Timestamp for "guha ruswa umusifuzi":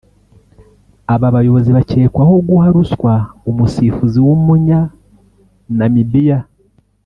2.47-4.17